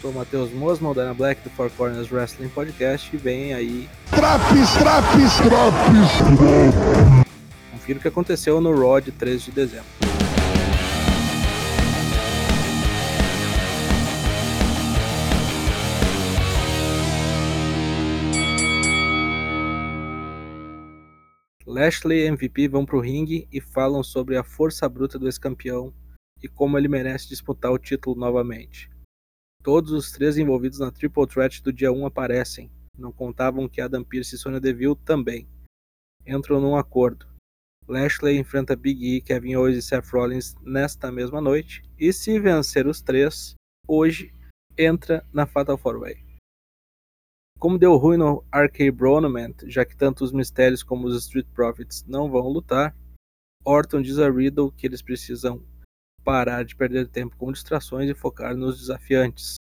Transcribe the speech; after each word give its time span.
Sou 0.00 0.12
Matheus 0.12 0.52
Mosman, 0.52 0.92
Dana 0.92 1.14
Black 1.14 1.42
do 1.42 1.50
Four 1.50 1.70
Corners 1.70 2.12
Wrestling 2.12 2.48
Podcast 2.48 3.14
e 3.14 3.18
vem 3.18 3.54
aí. 3.54 3.88
Traps, 4.10 4.72
traps, 4.74 5.36
traps! 5.38 7.26
Confira 7.72 7.98
o 7.98 8.02
que 8.02 8.08
aconteceu 8.08 8.60
no 8.60 8.78
Raw 8.78 9.00
de 9.00 9.10
13 9.10 9.46
de 9.46 9.50
dezembro. 9.52 9.86
Lashley 21.66 22.20
e 22.20 22.26
MVP 22.26 22.68
vão 22.68 22.86
pro 22.86 23.00
ringue 23.00 23.46
e 23.52 23.60
falam 23.60 24.02
sobre 24.02 24.36
a 24.36 24.42
força 24.42 24.88
bruta 24.88 25.18
do 25.18 25.26
ex-campeão 25.26 25.92
e 26.42 26.48
como 26.48 26.78
ele 26.78 26.88
merece 26.88 27.28
disputar 27.28 27.70
o 27.70 27.78
título 27.78 28.16
novamente. 28.16 28.95
Todos 29.66 29.90
os 29.90 30.12
três 30.12 30.38
envolvidos 30.38 30.78
na 30.78 30.92
Triple 30.92 31.26
Threat 31.26 31.60
do 31.60 31.72
dia 31.72 31.90
1 31.90 32.06
aparecem. 32.06 32.70
Não 32.96 33.10
contavam 33.10 33.68
que 33.68 33.80
Adam 33.80 34.04
Pearce 34.04 34.36
e 34.36 34.38
Sonya 34.38 34.60
Deville 34.60 34.94
também. 34.94 35.48
Entram 36.24 36.60
num 36.60 36.76
acordo. 36.76 37.26
Lashley 37.88 38.38
enfrenta 38.38 38.76
Big 38.76 39.16
E, 39.16 39.20
Kevin 39.20 39.56
Owens 39.56 39.76
e 39.76 39.82
Seth 39.82 40.06
Rollins 40.12 40.54
nesta 40.62 41.10
mesma 41.10 41.40
noite. 41.40 41.82
E 41.98 42.12
se 42.12 42.38
vencer 42.38 42.86
os 42.86 43.02
três, 43.02 43.56
hoje 43.88 44.32
entra 44.78 45.26
na 45.32 45.46
Fatal 45.46 45.76
4-Way. 45.76 46.24
Como 47.58 47.76
deu 47.76 47.96
ruim 47.96 48.18
no 48.18 48.44
Arcade 48.52 48.92
Bronament, 48.92 49.64
já 49.66 49.84
que 49.84 49.96
tanto 49.96 50.22
os 50.22 50.30
Mistérios 50.30 50.84
como 50.84 51.08
os 51.08 51.24
Street 51.24 51.48
Profits 51.52 52.04
não 52.06 52.30
vão 52.30 52.46
lutar, 52.46 52.96
Orton 53.64 54.00
diz 54.00 54.20
a 54.20 54.30
Riddle 54.30 54.70
que 54.70 54.86
eles 54.86 55.02
precisam 55.02 55.60
parar 56.22 56.64
de 56.64 56.76
perder 56.76 57.08
tempo 57.08 57.36
com 57.36 57.50
distrações 57.50 58.08
e 58.08 58.14
focar 58.14 58.56
nos 58.56 58.78
desafiantes. 58.78 59.55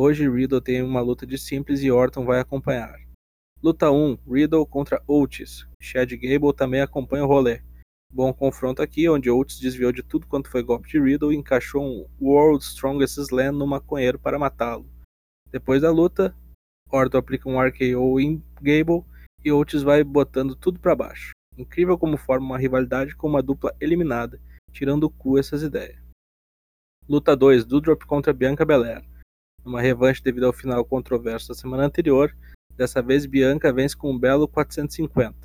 Hoje 0.00 0.30
Riddle 0.30 0.60
tem 0.60 0.80
uma 0.80 1.00
luta 1.00 1.26
de 1.26 1.36
simples 1.36 1.82
e 1.82 1.90
Orton 1.90 2.24
vai 2.24 2.38
acompanhar. 2.38 2.94
Luta 3.60 3.90
1: 3.90 4.16
Riddle 4.30 4.64
contra 4.64 5.02
Oates. 5.08 5.66
Chad 5.82 6.08
Gable 6.12 6.54
também 6.54 6.80
acompanha 6.80 7.24
o 7.24 7.26
rolê. 7.26 7.62
Bom 8.08 8.32
confronto 8.32 8.80
aqui, 8.80 9.08
onde 9.08 9.28
Oates 9.28 9.58
desviou 9.58 9.90
de 9.90 10.04
tudo 10.04 10.28
quanto 10.28 10.48
foi 10.48 10.62
golpe 10.62 10.88
de 10.88 11.00
Riddle 11.00 11.32
e 11.32 11.36
encaixou 11.36 11.82
um 11.82 12.06
World 12.20 12.62
Strongest 12.62 13.18
Slam 13.18 13.50
no 13.50 13.66
maconheiro 13.66 14.20
para 14.20 14.38
matá-lo. 14.38 14.88
Depois 15.50 15.82
da 15.82 15.90
luta, 15.90 16.32
Orton 16.92 17.18
aplica 17.18 17.48
um 17.48 17.60
RKO 17.60 18.20
em 18.20 18.40
Gable 18.62 19.04
e 19.44 19.50
Oates 19.50 19.82
vai 19.82 20.04
botando 20.04 20.54
tudo 20.54 20.78
para 20.78 20.94
baixo. 20.94 21.32
Incrível 21.56 21.98
como 21.98 22.16
forma 22.16 22.46
uma 22.46 22.58
rivalidade 22.58 23.16
com 23.16 23.26
uma 23.26 23.42
dupla 23.42 23.74
eliminada, 23.80 24.40
tirando 24.70 25.02
o 25.02 25.10
cu 25.10 25.40
essas 25.40 25.64
ideias. 25.64 26.00
Luta 27.08 27.34
2: 27.34 27.64
Doudrop 27.64 28.04
contra 28.04 28.32
Bianca 28.32 28.64
Belair. 28.64 29.04
Uma 29.68 29.82
revanche 29.82 30.22
devido 30.22 30.46
ao 30.46 30.52
final 30.54 30.82
controverso 30.82 31.48
da 31.48 31.54
semana 31.54 31.84
anterior, 31.84 32.34
dessa 32.74 33.02
vez 33.02 33.26
Bianca 33.26 33.70
vence 33.70 33.94
com 33.94 34.10
um 34.10 34.18
belo 34.18 34.48
450. 34.48 35.36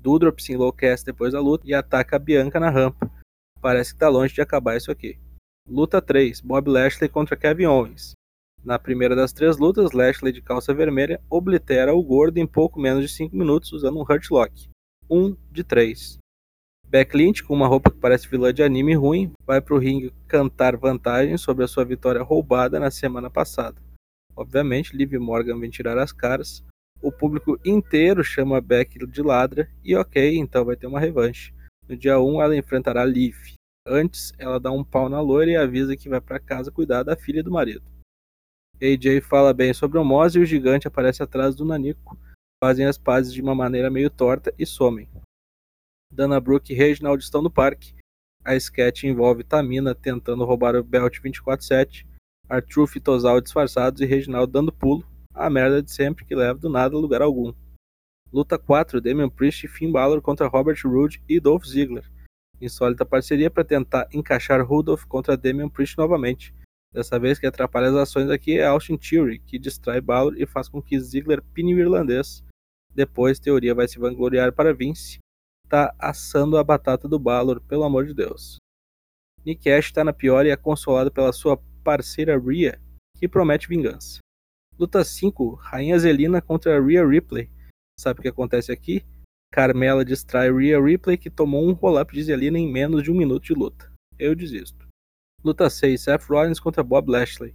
Doudrop 0.00 0.40
se 0.40 0.54
enlouquece 0.54 1.04
depois 1.04 1.34
da 1.34 1.40
luta 1.42 1.66
e 1.68 1.74
ataca 1.74 2.16
a 2.16 2.18
Bianca 2.18 2.58
na 2.58 2.70
rampa. 2.70 3.10
Parece 3.60 3.92
que 3.92 3.98
tá 3.98 4.08
longe 4.08 4.32
de 4.32 4.40
acabar 4.40 4.78
isso 4.78 4.90
aqui. 4.90 5.18
Luta 5.68 6.00
3: 6.00 6.40
Bob 6.40 6.70
Lashley 6.70 7.06
contra 7.06 7.36
Kevin 7.36 7.66
Owens. 7.66 8.12
Na 8.64 8.78
primeira 8.78 9.14
das 9.14 9.30
três 9.30 9.58
lutas, 9.58 9.92
Lashley 9.92 10.32
de 10.32 10.40
calça 10.40 10.72
vermelha 10.72 11.20
oblitera 11.28 11.94
o 11.94 12.02
gordo 12.02 12.38
em 12.38 12.46
pouco 12.46 12.80
menos 12.80 13.02
de 13.02 13.10
5 13.10 13.36
minutos 13.36 13.72
usando 13.72 13.98
um 13.98 14.02
Hurt 14.10 14.30
Lock. 14.30 14.70
1 15.10 15.18
um 15.22 15.36
de 15.52 15.62
3. 15.62 16.16
Beck 16.88 17.16
Lynch, 17.16 17.42
com 17.42 17.52
uma 17.52 17.66
roupa 17.66 17.90
que 17.90 17.98
parece 17.98 18.28
vilã 18.28 18.54
de 18.54 18.62
anime 18.62 18.94
ruim, 18.94 19.32
vai 19.44 19.60
pro 19.60 19.78
ringue 19.78 20.12
cantar 20.28 20.76
vantagem 20.76 21.36
sobre 21.36 21.64
a 21.64 21.68
sua 21.68 21.84
vitória 21.84 22.22
roubada 22.22 22.78
na 22.78 22.90
semana 22.92 23.28
passada. 23.28 23.82
Obviamente, 24.36 24.96
Liv 24.96 25.14
Morgan 25.14 25.58
vem 25.58 25.68
tirar 25.68 25.98
as 25.98 26.12
caras. 26.12 26.62
O 27.02 27.10
público 27.10 27.58
inteiro 27.64 28.22
chama 28.22 28.60
Beck 28.60 29.04
de 29.04 29.22
ladra 29.22 29.68
e 29.84 29.96
ok, 29.96 30.38
então 30.38 30.64
vai 30.64 30.76
ter 30.76 30.86
uma 30.86 31.00
revanche. 31.00 31.52
No 31.88 31.96
dia 31.96 32.20
1 32.20 32.40
ela 32.40 32.56
enfrentará 32.56 33.04
Liv. 33.04 33.36
Antes, 33.86 34.32
ela 34.38 34.60
dá 34.60 34.70
um 34.70 34.84
pau 34.84 35.08
na 35.08 35.20
loira 35.20 35.50
e 35.50 35.56
avisa 35.56 35.96
que 35.96 36.08
vai 36.08 36.20
para 36.20 36.40
casa 36.40 36.70
cuidar 36.70 37.02
da 37.02 37.16
filha 37.16 37.42
do 37.42 37.50
marido. 37.50 37.84
AJ 38.80 39.22
fala 39.22 39.52
bem 39.52 39.72
sobre 39.72 39.98
o 39.98 40.04
Moz 40.04 40.34
e 40.34 40.38
o 40.38 40.46
gigante 40.46 40.86
aparece 40.86 41.22
atrás 41.22 41.54
do 41.54 41.64
Nanico. 41.64 42.16
Fazem 42.62 42.86
as 42.86 42.98
pazes 42.98 43.32
de 43.32 43.42
uma 43.42 43.54
maneira 43.54 43.90
meio 43.90 44.10
torta 44.10 44.52
e 44.58 44.64
somem. 44.66 45.08
Dana 46.10 46.40
Brooke 46.40 46.72
e 46.72 46.76
Reginald 46.76 47.22
estão 47.22 47.42
no 47.42 47.50
parque. 47.50 47.94
A 48.44 48.54
sketch 48.54 49.04
envolve 49.04 49.42
Tamina 49.42 49.94
tentando 49.94 50.44
roubar 50.44 50.76
o 50.76 50.84
Belt 50.84 51.18
24-7, 51.20 52.06
Artruth 52.48 52.96
e 52.96 53.00
Tozal 53.00 53.40
disfarçados 53.40 54.00
e 54.00 54.06
Reginald 54.06 54.50
dando 54.50 54.72
pulo, 54.72 55.04
a 55.34 55.50
merda 55.50 55.82
de 55.82 55.90
sempre 55.90 56.24
que 56.24 56.34
leva 56.34 56.58
do 56.58 56.70
nada 56.70 56.96
a 56.96 56.98
lugar 56.98 57.20
algum. 57.22 57.52
Luta 58.32 58.58
4: 58.58 59.00
Damian 59.00 59.28
Priest 59.28 59.66
e 59.66 59.68
Finn 59.68 59.90
Balor 59.90 60.22
contra 60.22 60.46
Robert 60.46 60.78
Roode 60.84 61.22
e 61.28 61.40
Dolph 61.40 61.64
Ziggler. 61.64 62.10
Insólita 62.60 63.04
parceria 63.04 63.50
para 63.50 63.64
tentar 63.64 64.08
encaixar 64.12 64.64
Rudolph 64.64 65.04
contra 65.04 65.36
Damian 65.36 65.68
Priest 65.68 65.98
novamente. 65.98 66.54
Dessa 66.92 67.18
vez 67.18 67.38
que 67.38 67.46
atrapalha 67.46 67.88
as 67.88 67.94
ações 67.94 68.30
aqui 68.30 68.58
é 68.58 68.64
Austin 68.64 68.96
Theory, 68.96 69.38
que 69.40 69.58
distrai 69.58 70.00
Balor 70.00 70.34
e 70.40 70.46
faz 70.46 70.68
com 70.68 70.80
que 70.80 70.98
Ziggler 70.98 71.42
pine 71.52 71.74
o 71.74 71.78
irlandês. 71.78 72.42
Depois, 72.94 73.38
teoria 73.38 73.74
vai 73.74 73.86
se 73.86 73.98
vangloriar 73.98 74.52
para 74.52 74.72
Vince. 74.72 75.18
Tá 75.68 75.94
assando 75.98 76.56
a 76.56 76.64
batata 76.64 77.08
do 77.08 77.18
Balor, 77.18 77.60
pelo 77.60 77.84
amor 77.84 78.06
de 78.06 78.14
Deus. 78.14 78.56
Nick 79.44 79.68
Ash 79.70 79.92
tá 79.92 80.04
na 80.04 80.12
pior 80.12 80.46
e 80.46 80.50
é 80.50 80.56
consolado 80.56 81.10
pela 81.10 81.32
sua 81.32 81.56
parceira 81.82 82.38
Rhea, 82.38 82.80
que 83.16 83.28
promete 83.28 83.68
vingança. 83.68 84.18
Luta 84.78 85.02
5, 85.04 85.54
Rainha 85.54 85.98
Zelina 85.98 86.40
contra 86.42 86.80
Rhea 86.80 87.06
Ripley. 87.06 87.50
Sabe 87.98 88.20
o 88.20 88.22
que 88.22 88.28
acontece 88.28 88.70
aqui? 88.70 89.04
Carmela 89.52 90.04
distrai 90.04 90.52
Rhea 90.52 90.80
Ripley, 90.80 91.16
que 91.16 91.30
tomou 91.30 91.66
um 91.66 91.72
roll-up 91.72 92.12
de 92.12 92.22
Zelina 92.22 92.58
em 92.58 92.70
menos 92.70 93.02
de 93.02 93.10
um 93.10 93.16
minuto 93.16 93.44
de 93.44 93.54
luta. 93.54 93.90
Eu 94.18 94.34
desisto. 94.34 94.86
Luta 95.42 95.70
6: 95.70 96.00
Seth 96.00 96.24
Rollins 96.28 96.60
contra 96.60 96.82
Bob 96.82 97.10
Lashley. 97.10 97.54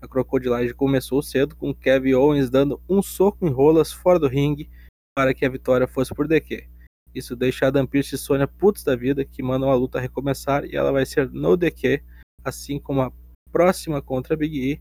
A 0.00 0.08
crocodilagem 0.08 0.74
começou 0.74 1.22
cedo, 1.22 1.54
com 1.54 1.74
Kevin 1.74 2.14
Owens 2.14 2.50
dando 2.50 2.82
um 2.88 3.02
soco 3.02 3.46
em 3.46 3.50
rolas 3.50 3.92
fora 3.92 4.18
do 4.18 4.26
ringue 4.26 4.70
para 5.14 5.34
que 5.34 5.44
a 5.44 5.48
vitória 5.48 5.86
fosse 5.86 6.14
por 6.14 6.26
DQ. 6.26 6.68
Isso 7.14 7.36
deixa 7.36 7.66
Adam 7.66 7.86
Pearce 7.86 8.14
e 8.14 8.18
Sonya 8.18 8.48
putos 8.48 8.84
da 8.84 8.96
vida, 8.96 9.24
que 9.24 9.42
mandam 9.42 9.70
a 9.70 9.74
luta 9.74 10.00
recomeçar 10.00 10.64
e 10.64 10.76
ela 10.76 10.90
vai 10.90 11.04
ser 11.04 11.30
no 11.30 11.56
DQ, 11.56 12.02
assim 12.44 12.78
como 12.78 13.02
a 13.02 13.12
próxima 13.50 14.00
contra 14.00 14.36
Big 14.36 14.58
E, 14.58 14.80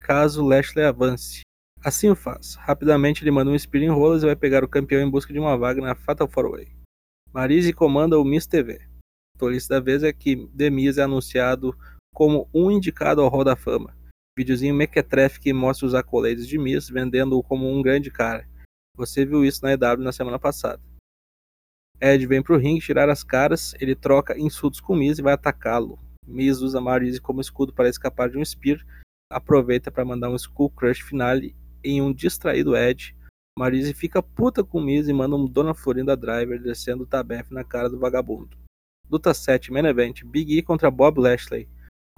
caso 0.00 0.44
Lashley 0.44 0.84
avance. 0.84 1.40
Assim 1.84 2.08
o 2.08 2.14
faz. 2.14 2.54
Rapidamente 2.54 3.24
ele 3.24 3.32
manda 3.32 3.50
um 3.50 3.58
Spear 3.58 3.84
em 3.84 3.88
rolas 3.88 4.22
e 4.22 4.26
vai 4.26 4.36
pegar 4.36 4.62
o 4.62 4.68
campeão 4.68 5.02
em 5.02 5.10
busca 5.10 5.32
de 5.32 5.38
uma 5.38 5.56
vaga 5.56 5.80
na 5.80 5.94
Fatal 5.96 6.28
4-Way. 6.28 6.68
Marise 7.32 7.72
comanda 7.72 8.18
o 8.18 8.24
Miss 8.24 8.46
TV. 8.46 8.80
Tolice 9.36 9.68
da 9.68 9.80
vez 9.80 10.04
é 10.04 10.12
que 10.12 10.46
The 10.56 10.70
Miz 10.70 10.98
é 10.98 11.02
anunciado 11.02 11.76
como 12.14 12.48
um 12.54 12.70
indicado 12.70 13.20
ao 13.20 13.28
Hall 13.28 13.42
da 13.42 13.56
Fama. 13.56 13.96
Videozinho 14.38 14.74
mequetrefe 14.74 15.40
que 15.40 15.52
mostra 15.52 15.86
os 15.86 15.94
accolades 15.94 16.46
de 16.46 16.56
Miz 16.58 16.88
vendendo-o 16.88 17.42
como 17.42 17.68
um 17.68 17.82
grande 17.82 18.10
cara. 18.10 18.48
Você 18.96 19.24
viu 19.24 19.44
isso 19.44 19.64
na 19.64 19.72
EW 19.72 20.04
na 20.04 20.12
semana 20.12 20.38
passada. 20.38 20.80
Ed 22.02 22.26
vem 22.26 22.42
pro 22.42 22.58
ringue 22.58 22.80
tirar 22.80 23.08
as 23.08 23.22
caras, 23.22 23.76
ele 23.80 23.94
troca 23.94 24.36
insultos 24.36 24.80
com 24.80 24.96
Miz 24.96 25.20
e 25.20 25.22
vai 25.22 25.34
atacá-lo. 25.34 26.00
Miz 26.26 26.58
usa 26.58 26.80
Maryse 26.80 27.20
como 27.20 27.40
escudo 27.40 27.72
para 27.72 27.88
escapar 27.88 28.28
de 28.28 28.36
um 28.36 28.44
Spear, 28.44 28.84
aproveita 29.30 29.88
para 29.88 30.04
mandar 30.04 30.28
um 30.28 30.34
Skull 30.34 30.70
Crush 30.70 31.00
finale 31.00 31.54
em 31.84 32.02
um 32.02 32.12
distraído 32.12 32.76
Ed. 32.76 33.14
Maryse 33.56 33.94
fica 33.94 34.20
puta 34.20 34.64
com 34.64 34.80
Miz 34.80 35.06
e 35.06 35.12
manda 35.12 35.36
um 35.36 35.46
Dona 35.46 35.74
Florinda 35.74 36.16
Driver 36.16 36.60
descendo 36.60 37.04
o 37.04 37.06
tabef 37.06 37.54
na 37.54 37.62
cara 37.62 37.88
do 37.88 38.00
vagabundo. 38.00 38.56
Luta 39.08 39.32
7, 39.32 39.70
Main 39.70 39.86
Event, 39.86 40.24
Big 40.24 40.58
E 40.58 40.60
contra 40.60 40.90
Bob 40.90 41.20
Lashley. 41.20 41.68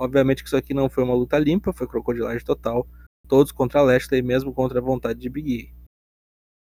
Obviamente 0.00 0.43
que 0.43 0.47
isso 0.49 0.56
aqui 0.56 0.73
não 0.73 0.89
foi 0.89 1.05
uma 1.05 1.15
luta 1.15 1.39
limpa, 1.39 1.75
foi 1.75 1.87
crocodilagem 1.87 2.43
total. 2.43 2.89
Todos 3.28 3.53
contra 3.53 3.83
Lashley, 3.83 4.23
mesmo 4.23 4.55
contra 4.55 4.79
a 4.79 4.82
vontade 4.82 5.20
de 5.20 5.29
Big 5.29 5.53
E. 5.53 5.84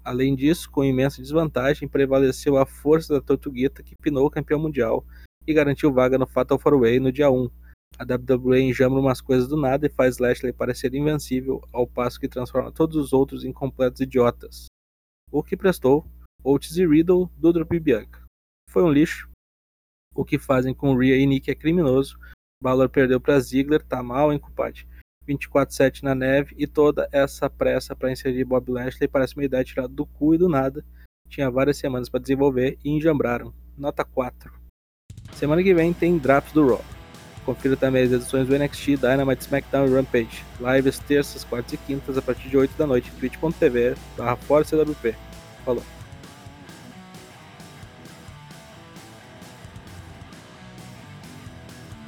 Além 0.03 0.35
disso, 0.35 0.69
com 0.69 0.83
imensa 0.83 1.21
desvantagem, 1.21 1.87
prevaleceu 1.87 2.57
a 2.57 2.65
força 2.65 3.13
da 3.13 3.21
Tortuguita 3.21 3.81
que 3.81 3.95
pinou 3.95 4.25
o 4.25 4.29
campeão 4.29 4.59
mundial 4.59 5.05
e 5.47 5.53
garantiu 5.53 5.93
vaga 5.93 6.17
no 6.17 6.27
Fatal 6.27 6.59
4-Way 6.59 6.99
no 6.99 7.11
dia 7.11 7.29
1. 7.29 7.49
A 7.97 8.03
WWE 8.03 8.59
enjambra 8.59 8.99
umas 8.99 9.21
coisas 9.21 9.47
do 9.47 9.55
nada 9.55 9.85
e 9.85 9.89
faz 9.89 10.17
Lashley 10.17 10.51
parecer 10.51 10.93
invencível, 10.93 11.61
ao 11.71 11.87
passo 11.87 12.19
que 12.19 12.27
transforma 12.27 12.71
todos 12.71 12.97
os 12.97 13.13
outros 13.13 13.45
em 13.45 13.53
completos 13.53 14.01
idiotas. 14.01 14.65
O 15.31 15.43
que 15.43 15.55
prestou, 15.55 16.05
Oates 16.43 16.75
e 16.75 16.85
Riddle, 16.85 17.29
Doudrop 17.37 17.71
e 17.73 17.79
Bianca. 17.79 18.21
Foi 18.69 18.83
um 18.83 18.91
lixo. 18.91 19.29
O 20.13 20.25
que 20.25 20.37
fazem 20.37 20.73
com 20.73 20.97
Rhea 20.97 21.17
e 21.17 21.25
Nick 21.25 21.49
é 21.49 21.55
criminoso, 21.55 22.19
Balor 22.61 22.89
perdeu 22.89 23.19
para 23.19 23.39
Ziggler, 23.39 23.83
tá 23.83 24.01
mal, 24.01 24.31
hein, 24.31 24.39
compadre? 24.39 24.87
24-7 25.27 26.03
na 26.03 26.13
neve 26.13 26.55
e 26.57 26.67
toda 26.67 27.07
essa 27.11 27.49
pressa 27.49 27.95
para 27.95 28.11
inserir 28.11 28.43
Bob 28.43 28.71
Lashley 28.71 29.07
parece 29.07 29.35
uma 29.35 29.45
ideia 29.45 29.63
tirada 29.63 29.87
do 29.89 30.05
cu 30.05 30.35
e 30.35 30.37
do 30.37 30.49
nada. 30.49 30.83
Tinha 31.27 31.49
várias 31.49 31.77
semanas 31.77 32.09
para 32.09 32.19
desenvolver 32.19 32.77
e 32.83 32.89
enjambraram. 32.89 33.53
Nota 33.77 34.03
4. 34.03 34.51
Semana 35.33 35.63
que 35.63 35.73
vem 35.73 35.93
tem 35.93 36.17
Drops 36.17 36.51
do 36.53 36.67
Raw. 36.67 36.83
Confira 37.45 37.75
também 37.75 38.03
as 38.03 38.11
edições 38.11 38.47
do 38.47 38.57
NXT, 38.57 38.97
Dynamite, 38.97 39.41
SmackDown 39.41 39.87
e 39.87 39.93
Rampage. 39.93 40.45
Lives 40.59 40.99
terças, 40.99 41.43
quartas 41.43 41.73
e 41.73 41.77
quintas 41.77 42.17
a 42.17 42.21
partir 42.21 42.47
de 42.47 42.57
8 42.57 42.77
da 42.77 42.87
noite, 42.87 43.11
twitch.tv 43.19 43.95
barra 44.17 44.37
Falou! 45.65 46.02